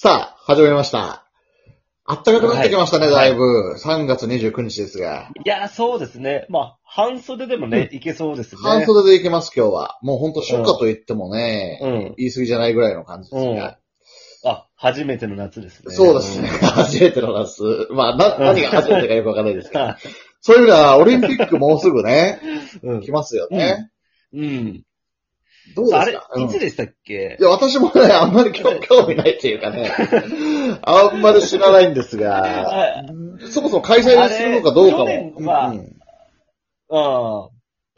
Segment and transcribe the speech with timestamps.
[0.00, 1.26] さあ、始まりました。
[2.04, 3.74] あったかくなってきましたね、はいだいぶ。
[3.74, 5.28] 3月29日ですが。
[5.44, 6.46] いや、そうですね。
[6.48, 8.60] まあ、半袖でもね、いけそうですね。
[8.62, 9.98] 半袖でいけます、今日は。
[10.02, 12.14] もうほんと初夏と言ってもね、うん。
[12.16, 13.78] 言い過ぎじゃないぐらいの感じですうんが。。
[14.44, 15.92] あ、初めての夏ですね。
[15.92, 16.46] そうですね。
[16.46, 17.88] 初めての夏。
[17.90, 19.84] まあ、な、何が初めてかよくわかんないですけど。
[19.84, 19.96] うん。
[20.42, 22.40] そういう意味では、オリンピックもうすぐね、
[22.84, 23.90] うん来ますよね。
[24.32, 24.84] うん。
[25.74, 26.00] どうですか？
[26.00, 26.42] あれ、うん。
[26.44, 27.36] いつでしたっけ？
[27.40, 29.90] いや、私もね、あんまり興興味ないっていうかね、
[30.82, 33.04] あんまり知らないんですが、あ
[33.50, 35.04] そもそも開催するのかどうかも。
[35.04, 37.48] あれ去年はうんうん。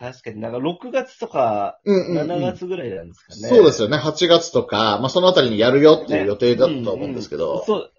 [0.01, 2.31] 確かになんか6月とかうんうんうん。
[2.31, 3.55] 7月ぐらいなんですかね。
[3.55, 3.99] そうですよね。
[3.99, 7.93] 8月とか、まあそのあたりにやるよっていう予定だったと思うんですけど、そう、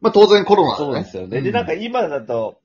[0.00, 1.40] まあ当然コロナそうですよね。
[1.40, 2.60] で、なんか今だと、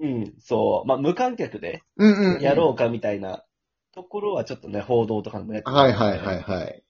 [0.00, 2.40] うん、そう、まあ無観客でうんうんうん。
[2.40, 3.42] やろうかみたいな
[3.94, 6.82] ところはちょっとね、報道とかでもやってはいはいはいはい。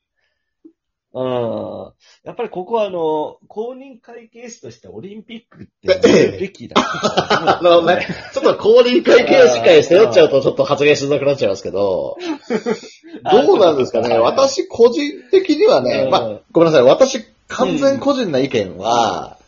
[1.17, 1.93] うん。
[2.25, 6.75] やっぱりここはあの、公認会計士としてオリンピックってやるべきだ。
[6.81, 8.07] なるほどね。
[8.33, 12.17] ちょっと公認会計士会背負っちゃうとちょっと発言しづらくなっちゃいますけど、
[13.31, 14.19] どうなんですかね？
[14.19, 16.83] 私個人的にはね、まあ、ごめんなさい。
[16.85, 19.39] 私完全個人な意見は、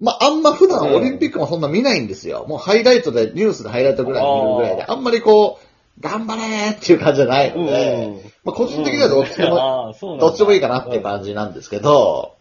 [0.00, 2.46] まあ、あんま普段オリンピックもそんな見ないんですよ。
[2.48, 7.66] もうハイライトで、ニュースでハイライトぐらい見るぐらいで、ああんまりこう、頑張れーっていう感じじゃないうん。
[7.66, 12.36] ので、まあ、個人的にはどっちでも、どっちでもいいかなっていう感じなんですけど、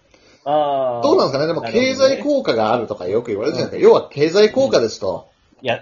[0.45, 1.01] ああ。
[1.03, 1.47] どうなんですかね？
[1.47, 3.89] でも経済効果があるとかよく言われるじゃないですか。
[3.89, 5.29] 要は経済効果ですと。
[5.61, 5.75] いや、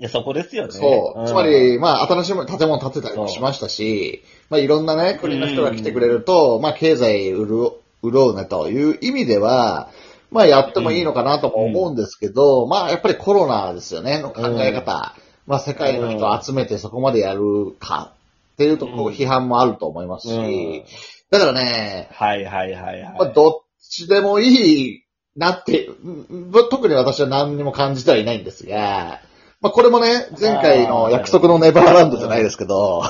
[0.00, 0.72] いや、そこですよね。
[0.72, 1.22] そう。
[1.22, 9.90] んつま、り、まあ、新しい建物建てたりもしましたし、まあ、いろんなね、国の人が来てくれると、まあ、経済潤う潤うねという意味では、
[10.30, 15.16] まあ、やってもいいのかなとも思うんですけど、まあ、やっぱりコロナですよね、の考え方。
[15.48, 18.12] まあ、世界の人を集めてそこまでやるか
[18.52, 20.84] っていうと、こう、批判もあると思いますし、うん。
[21.30, 23.18] だからね、はいはいはいはい。
[23.18, 25.04] まあ、どっちでもいい
[25.36, 29.20] なって、うん特に私は何にも感じてはいないんですが、
[29.62, 33.02] まあ、これもね、前回の約束のネバーランドじゃないですけど、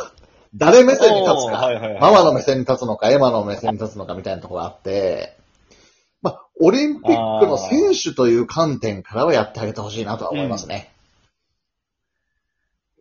[0.55, 2.01] 誰目線に立つか、おーはいはいはい。
[2.01, 5.37] ママの目線に立つのか、エマの目線に立つのかみたいなところがあって、
[6.23, 10.93] まあ、オリンピックの選手という観点からはやってあげてほしいなとは思いますね。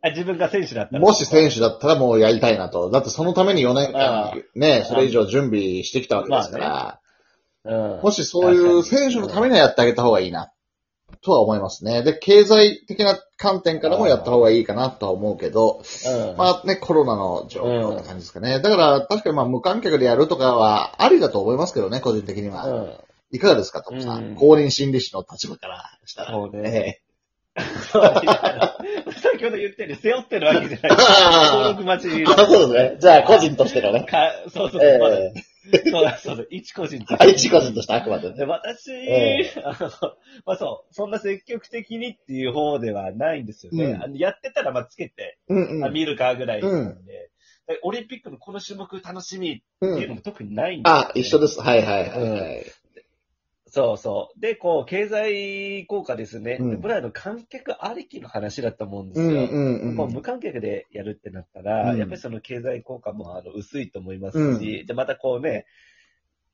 [0.01, 0.99] あ自分が選手だったら。
[0.99, 2.89] もし選手だったらもうやりたいなと。
[2.89, 6.99] だってそのために4年あ間、ね、それ以上準備してきたわけですから、
[7.63, 8.01] うん。
[8.01, 10.51] もしそういう選手のためにはやってあげた方がいいな、
[11.21, 12.03] とは思いますね。
[12.03, 18.59] で、経済的な観点からもやった方がいいかなとは思うけど、うん、まあね、コロナの状況って感じですかね。
[18.59, 22.65] だから、確かにまあ無観客でやるとかはありだと思いますけどね、個人的には。
[22.65, 22.93] うん。
[23.31, 24.35] いかがですか、トムさうんん。
[24.35, 26.31] 公認心理師の立場からしたら。
[26.31, 27.01] そうね。
[27.57, 30.97] 先ほど言ったように背負ってるわけじゃない。
[31.51, 32.97] 登録待ちあ、そうですね。
[32.99, 34.03] じゃあ、個人としてのね。
[34.03, 35.17] かそうそう、まだ
[35.73, 38.45] えそうだ、そうだ、一個人とえ一個人としてあくまででね。
[38.45, 39.89] 私、えあの、
[40.45, 43.85] まあそう、そんな積極的にっていう方ではないんですよね。
[43.85, 45.85] うんあのやってたら、まあつけて、うんうん。
[45.85, 47.31] あ見るかぐらいなんで、
[47.67, 49.99] でオリンピックのこの種目楽しみってうん。
[49.99, 51.59] いうのも特にないんですよ、あ、一緒です。
[51.59, 52.65] はいはいはいはい。
[53.69, 54.39] そうそう。
[54.39, 56.57] で、こう、経済効果ですね。
[56.59, 59.47] うんこれはあの観客ありきの話だと思うんですよ。
[59.49, 59.95] うん。
[59.95, 65.65] もう無観客でやるってなったら、うんやっぱりその経済効果もあの薄いと思いますし、うで、またこうね、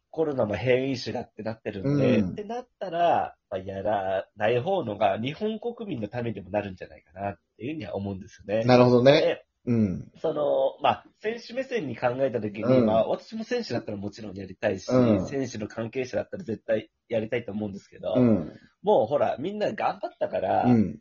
[0.09, 8.63] コロナも変異種だってなってるんで、うんってなったら、まあ、やらない方のが日本国民のためにもなるんじゃないかなっていうふうには思うんですよね。
[8.63, 9.11] なるほどね。
[9.13, 10.11] で、うん。
[10.21, 18.51] その、まあ、選手目線に考えたときに、うんまあ、私も選手だったらもちろんやりたいし、うん選手の関係者だったら絶対やりたいと思うんですけど、うん。
[18.81, 20.99] もうほら、みんな頑張ったから、うん。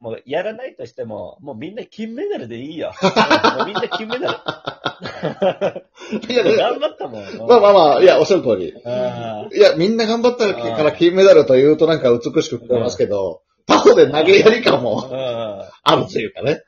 [0.00, 2.92] もうやらないとしても、もうみんな金メダルでいいよ。
[3.66, 5.86] みんな金メダル。
[6.28, 7.48] いや、ね頑張ったもん。
[7.48, 8.74] まあまあまあ、いや、おっしゃる通り。
[8.84, 16.60] あいや、みんな頑張ったから金メダルというとなんか美しく聞こえますけど、他方で投げやり感ーもうんあるというかね。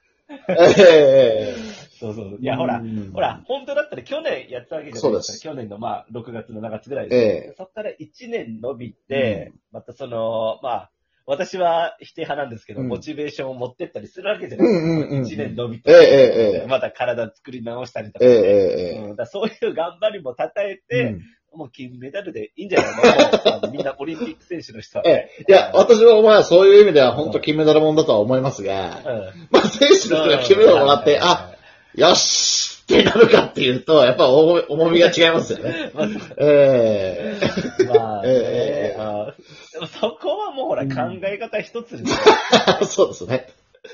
[0.48, 1.56] ええ。
[1.98, 2.38] そうそう。
[2.40, 3.10] いや、ほら、うん。
[3.12, 5.38] ほら、本当だったら去年やったわけじゃないですか。
[5.38, 7.16] す去年のまあ、6月、7月ぐらいえで
[7.48, 10.90] えそこから1年伸びて、またその、まあ、
[11.26, 12.88] 私は否定派なんですけど、うん。
[12.88, 14.68] モチベーションを持ってったりするわけじゃない。
[14.68, 14.86] ですか。
[14.86, 15.24] うんうんうん。
[15.24, 16.66] 1年伸びええて、ええええ。
[16.68, 18.24] また体作り直したりとか。
[18.24, 19.10] ええね、ええうん。
[19.10, 21.16] だからそういう頑張りも称ええて、え
[21.56, 22.96] もう金メダルでいいんじゃないの？
[22.96, 25.04] もうあのみんなオリンピック選手の人は。
[25.08, 25.44] ええ。
[25.48, 27.96] いや、私はまあそういう意味では本当金メダルもん。
[27.96, 31.54] だとは思いますが、うんまあ選手の人が金メダルもらって、あ、、
[31.94, 35.90] よしってなるかっていうと、やっぱ重み重みが違いますよね。
[35.94, 37.38] まあえ
[37.80, 39.34] えまあね、ええあ
[39.72, 42.04] でもそこはもうほらうん考え方一つで。
[42.86, 43.48] そうですね。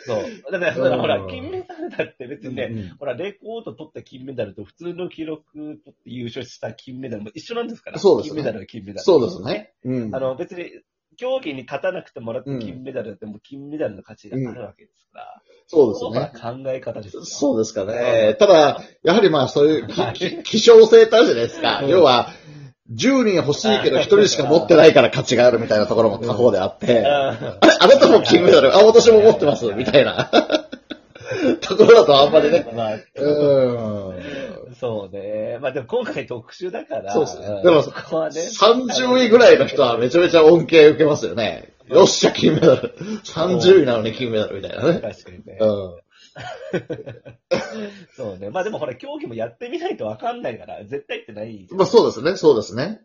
[0.07, 0.53] そう。
[0.53, 7.99] だから、うんほら、金メダルだって別にね、うんほら、レコード取った金メダルと普通の記録取って優勝した金メダルも一緒なんですから。
[7.99, 9.05] そうですね金メダルは金メダル。
[9.05, 9.73] そうですね。
[9.85, 10.71] うんあの、別に、
[11.17, 15.43] 競技に勝たなくてもらった金メダルだってもう金メダルの価値があるわけですから。
[15.67, 16.41] そうですね。
[16.41, 17.25] 考え方ですよ。
[17.25, 18.35] そうですかね。
[18.39, 19.89] ただ、やはりまあそういう
[20.45, 21.81] 希少性ってあるじゃないですか。
[21.83, 22.29] うん要は、
[22.95, 30.31] 10人欲しいけど1人しか持ってないから価値があるみたいなところも他方であって、ああれあなたも金メダル、あ、私も持ってます、みたいな
[31.61, 32.67] ところだとあんまりね。
[32.75, 34.42] まあ、うん。
[34.83, 35.61] そうね。
[35.61, 37.13] まあでも今回特殊だから。
[37.13, 38.41] そうですねんでもそこはね。
[38.41, 41.73] 30位ぐらいの人はめちゃめちゃ恩恵受けますよね。
[41.87, 42.93] よっしゃ、金メダル。
[43.23, 44.95] 30位なのに金メダルみたいなね。
[44.99, 45.59] 確かにね。
[45.61, 46.01] うん。
[48.17, 48.51] そうね。
[48.51, 51.69] まあでもほら、競技もやってみないとわかんないから、絶対ってない。
[51.71, 53.03] まあそうですね、そうですね。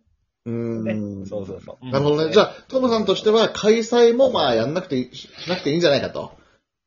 [0.48, 1.26] うん。
[1.28, 1.86] そうそうそう。
[1.86, 2.34] なるほどね。
[2.34, 6.32] じゃあ、あ、トムさんとしては開催もまあやんなくてしなくていいんじゃないかと。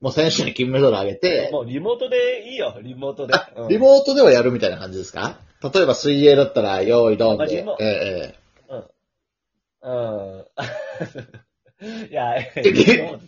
[0.00, 3.35] もう選手に金メダルあげて、もうリモートでいいよ、リモートで。
[3.56, 3.69] うん。
[3.69, 5.38] リモートではやるみたいな感じですか？
[5.62, 7.76] 例えば水泳だったら、用意ドンでまあリモ。
[7.81, 8.41] ええ
[9.82, 10.44] うん。
[12.11, 12.73] いや、ええリ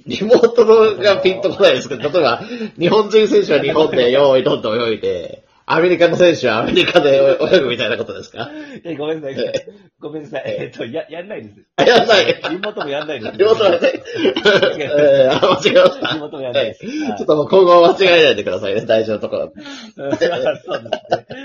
[0.07, 2.43] リモートのがピンとこないですけど、例えば、
[2.79, 8.51] 日本人選手は日本で用意ドンと泳いで、アメリカの選手はアメリカで泳ぐみたいなことですか？
[8.85, 9.67] いやごめんなさい。
[10.01, 10.43] ごめんなさい。
[10.47, 11.55] えっと、や、やんないです。
[11.77, 13.37] あやんないリモートもやんないです。
[13.39, 13.93] リモートはね、え
[15.25, 16.13] えあ、間違えました。
[16.15, 16.87] リモートもやんないです。
[16.87, 19.53] はいちょっともう今後は間違えないでくださいね、大事なところ。
[19.55, 19.63] う ん
[19.97, 20.37] そうですね。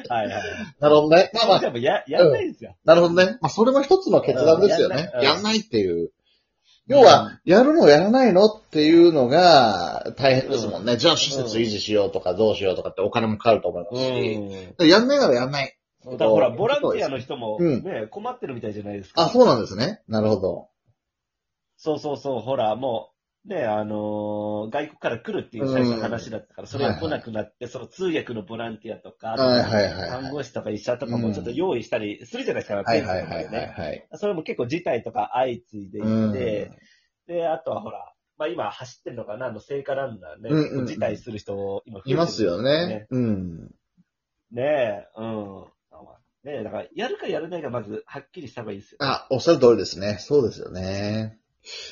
[0.10, 0.42] はいはい。
[0.80, 1.32] なるほどね。
[1.34, 2.76] まあまあ、でもや、やんないですよ。
[2.86, 3.38] なるほどね。
[3.42, 5.10] まあ、それも一つの決断ですよね。
[5.16, 6.10] うんやんないっていう。
[6.88, 10.98] 要は、やるのやらないのっていうのが大変ですもんね。
[10.98, 14.76] じゃあ施設維持しようとかどうしようとかってお金もかかると思いますし。
[14.80, 15.78] うやんないならやんない。
[16.06, 16.12] ん。
[16.12, 19.24] だからほら、ボランティアの人もうんね、困ってるみたいじゃないですか。
[19.24, 20.02] あ、そうなんですね。
[20.08, 20.70] なるほど。
[21.76, 23.17] そうそうそう、ほら、もう、
[23.48, 34.08] ね、あのー外国から来るっていう最初の話だったから、それが来なくなって、その通訳のボランティアとか、はいはいはいはい看護師とか医者とかもちょっと用意したりするじゃないですか、はいはいはいはいはい。
[34.16, 43.08] それも結構事態とか相次いでいて、うんで、あとはほら、まあ今走ってるのかな、あの聖火ランナーね、うんうんうん辞退する人、今増えてるいますよね。
[43.10, 43.72] うん。
[44.52, 45.66] ねえ、うん。
[46.44, 48.98] ねえ、だから、やるかやらないかまず、はっきりした方がいいですよ。
[49.02, 50.18] あ、おっしゃる通りですね。
[50.20, 51.38] そうですよね。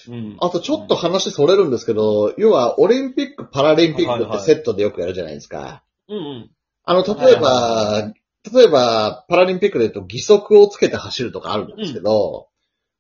[0.08, 0.38] うん。
[0.40, 5.84] あとちょっと話それるんですけど、要はオリンピック、パラリンピックってはいはいセットでよくやるじゃないですか。
[6.08, 6.52] うんうん。
[6.84, 8.14] あの、例えば、は
[8.54, 12.48] 例えば、パラリンピックで言うと義足をつけて走るとかあるんですけど、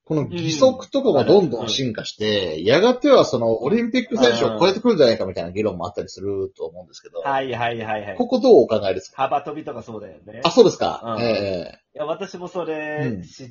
[0.08, 8.16] この義足とかもどんどん進化して、やがてはそのオリンピック選手を超えてくるんじゃないかみたいな議論もあったりすると思うんですけど、はいはいはいはい。
[8.16, 9.24] ここどうお考えですか？
[9.24, 10.42] 幅跳びとかそうだよね。
[10.44, 11.02] あ、そうですか。
[11.04, 13.48] うんえいや、私もそれ知っ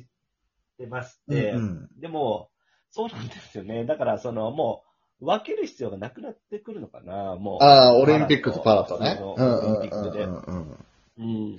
[0.77, 1.61] てましえて、うんう
[1.97, 2.49] んでも、
[2.95, 3.83] そうなんですよね。
[3.83, 4.83] だから、その、も
[5.19, 7.63] う、分ける必要がなくなってくるのかな、もう。
[7.63, 9.19] ああ、オリンピックとパラとね。
[9.21, 10.23] オリンピックで
[11.17, 11.57] うん。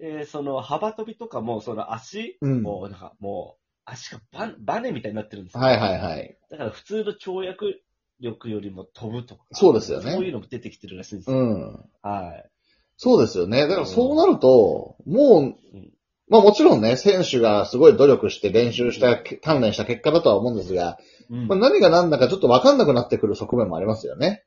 [0.00, 5.60] で、その、幅跳びとかも、その足うんも、なんかもう、足がババネみたいになってるんですよ。
[5.62, 6.36] はいはいはい。
[6.50, 7.80] だから普通の跳躍
[8.18, 9.44] 力よりも飛ぶとか。
[9.52, 11.38] そうですよねそういうのも出てきてるらしいんですよ。
[11.38, 11.90] うん。
[12.02, 12.50] はい。
[12.96, 13.68] そうですよね。
[13.68, 15.92] だからそうなると、もううん、
[16.30, 20.96] まあもちろんね、選手がすごい努力して練習した、鍛錬した結果だとは思うんですが、
[21.28, 24.44] うんまあ、何が何だかちょっとわかんなくなってくる側面もありますよね。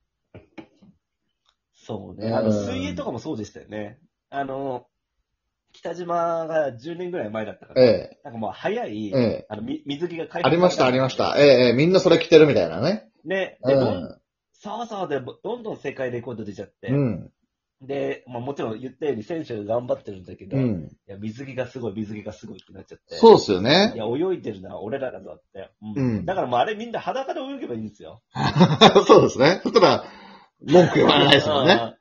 [1.75, 2.31] そうね。
[2.31, 3.99] あの、うん水泳とかもそうでしたよね。
[4.29, 4.87] あの、
[5.73, 9.45] 北島が10年ぐらい前だったから、えなんかもう早い、え、ええ。
[9.49, 11.35] あの、み水着が開ありました、ありました。
[11.37, 13.09] ええ、ええ、みんなそれ着てるみたいなね。
[13.25, 13.57] ね。
[13.65, 14.17] で、どん、
[14.53, 17.31] そうそうで、どんどん世界レコード出ちゃって、うん。
[17.85, 20.89] で、まあもちろん言ったように選手が頑張ってるんだけど、いうん。
[21.05, 23.15] や、水着がすごい、水着がすごいってなっちゃって。
[23.15, 23.93] そうですよいね。
[23.95, 25.69] や、泳いでるのは俺らだぞって。
[25.81, 26.17] うん。
[26.17, 28.21] うんだからもうあれみんな裸で泳げばいいんですよ。
[29.07, 29.61] そうですね。
[29.63, 30.03] そしたら、
[30.61, 31.75] 文句言われないですもんね。
[31.75, 31.97] ね。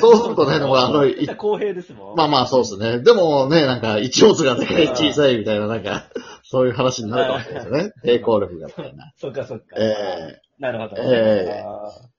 [0.00, 2.16] そうするとね、でもあの、い公平ですもん。
[2.16, 3.00] まあまあそうですね。
[3.02, 6.10] でもね、なんか、一物がでかい小さいみたいな、なんか、
[6.42, 8.18] そういう話になるかもしれないですね。
[8.18, 9.12] 抵抗力がみたいな。
[9.16, 9.76] そっかそっか。
[9.78, 10.96] ええなるほど。
[11.02, 12.11] ええあーなるほど。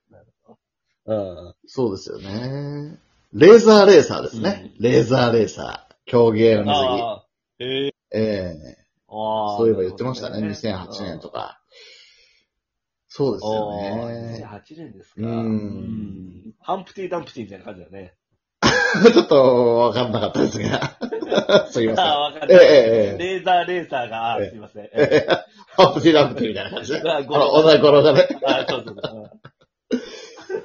[1.05, 1.55] うん。
[1.67, 2.97] そうですよね。
[3.33, 4.71] レーザーレーサーですね。
[4.79, 5.93] うレーザーレーサー。
[6.05, 7.01] 競芸の水着。
[7.01, 7.25] ああ、
[7.59, 8.77] ええええ
[9.09, 9.57] ああ。
[9.57, 10.41] そういえば言ってましたね。
[10.41, 11.29] なるほど2008年と。
[11.29, 11.59] か。
[13.07, 14.43] そうですよあね。
[14.45, 15.21] あ、2008年ですか。
[15.21, 18.15] うんうんハンプティ・ダンプティみたいな感じだね。
[19.13, 20.97] ちょっとわかんなかったですが。
[21.69, 22.05] すいません。
[22.05, 24.85] ああ、わかええレーザーレーサーが、あーすいません。
[24.85, 25.27] ええ。
[25.75, 27.09] ハッピーランプみたいな感じで。
[27.09, 28.27] ああの、おなごろがね。
[28.45, 29.31] あそうそうそう。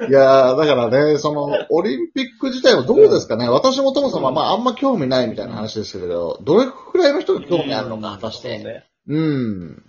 [0.08, 3.48] いやー、だからね、その、オリンピック自体はどうですかね？
[3.48, 8.58] 私もともとも、まあ、あんま興味ないみたいな話ですけど、どれくらいの人が興味あるのか、果たして？
[8.58, 9.82] そうねうん。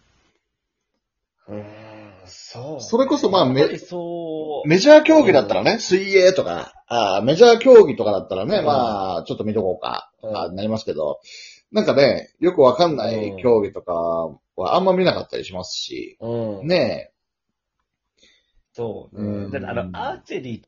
[1.48, 1.63] うーん
[2.25, 2.82] そう。
[2.82, 4.68] それこそまあめやっぱりそう。
[4.68, 11.20] メジャー競技だったらね、水泳とか、あーメジャー競技とかだったらね、うんまあ、ちょっと見とこうか、うんあーなりますけど、
[11.72, 13.94] なんかね、よくわかんない競技とか
[14.56, 16.68] はあんま見なかったりしますし、うん。
[18.79, 19.29] ねそうね。
[19.45, 20.63] うんだからあの、アーチェリ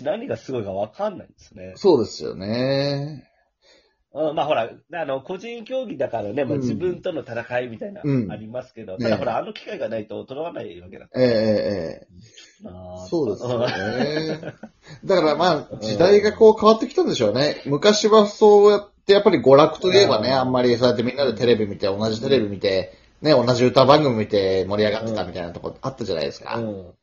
[0.00, 1.74] ー、何がすごいかわかんないんですね。
[1.76, 3.26] そうですよね。
[4.12, 12.08] うん、まあほら、あの、個人競技だからね、まあうん自分との戦いみたいな、うんありますけど、ねただほら、あの機会がないと衰わないわけだかえええええ。
[13.08, 14.54] そうですよんね。
[15.04, 17.62] だからまあ、時代がこう変わってきたんでしょうね。
[17.66, 22.92] 昔はそうやって、やっぱり娯楽といえばね、うんあんまりそうやってみんなでテレビ見て、同じテレビ見て、
[23.22, 26.56] ね、同じ歌番組見て盛り上がってたみたいなとこあったじゃないですか。
[26.56, 26.94] うん。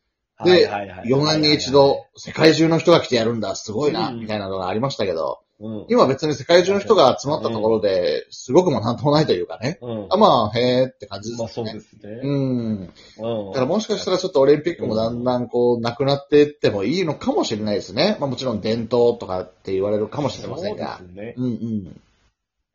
[0.44, 5.86] ではいはいはい4年に一度、世界中の人が来てやるんだ、すごいな、うんみたいなのがありましたけど、うん。
[5.90, 9.80] 今別に世界中の人が集まったところで、すごくもなんともないというかね。
[9.82, 10.08] うん。
[10.12, 11.54] あまあ、へーって感じですまあね。
[11.54, 12.22] そうですね。
[12.24, 12.94] うん。
[13.18, 13.52] うん。
[13.52, 18.18] だからもしかしたらちょっとオリンピックもだんだんこう、なくなっていってもいいのかもしれないですね。
[18.20, 21.04] まあもちろん伝統とかって言われるかもしれませんがそ。
[21.04, 21.34] うですね。
[21.38, 22.02] うんうん。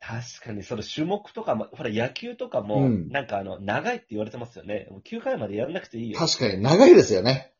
[0.05, 4.87] 確かに、その種目とかも、ほら、野球とかも、うんなんかあの、長いって言われてますよね。
[4.91, 6.19] もう9回までやらなくていいよ。
[6.19, 7.53] 確かに長いですよね。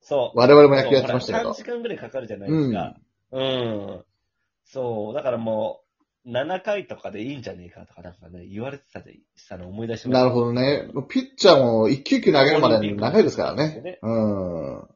[0.00, 0.38] そう。
[0.38, 1.76] 我々も野球やってましたけどそうほら3。
[1.76, 2.96] 時間ぐらいかかるじゃないですか。
[3.30, 4.04] うん。
[4.64, 5.14] そう。
[5.14, 5.82] だからも
[6.26, 10.24] う、7回とかでいいんじゃねえかとかなんかね、言われてたで、したの思い出しました。
[10.24, 10.88] なるほどね。
[11.08, 13.80] ピッチャーも一球一球投げるまで長いですからね。
[13.80, 14.88] ねうん。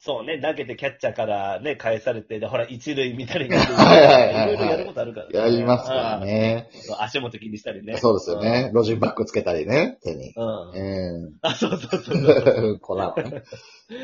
[0.00, 5.38] そうね、投げてキャッチャーからね、返されて、で、ほら、一塁見たり はいはいはいはいいろいろやることあるからね。
[5.38, 6.70] やりますからね。
[7.00, 7.96] 足元気にしたりね。
[7.96, 8.70] そうですよね。
[8.72, 10.34] ロジンバッグつけたりね、手に。
[10.36, 11.32] うん。
[11.42, 12.74] あ、そうそうそうそう。
[12.76, 13.42] え粉をね。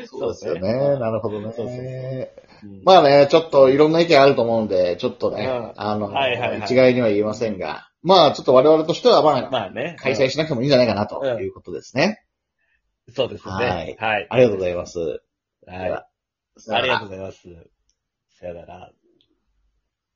[0.07, 0.73] そうですよね。
[0.99, 1.53] なるほどね。
[1.55, 2.29] そうそうそう
[2.63, 9.95] うんまあね、ちょっといろんな意見あると思うんで、ちょっとね、うんあの、はいはいはい一概には言いませんが、まあちょっと我々としては、まあ、まあね。
[9.99, 12.21] 開催しなくてもいいんじゃないかなとうんいうことですね。
[13.13, 13.53] そうですね。
[13.53, 14.27] はいはい。
[14.29, 15.21] ありがとうございます。
[15.65, 15.91] はい。
[15.91, 17.41] ありがとうございます。
[18.39, 18.91] さよなら。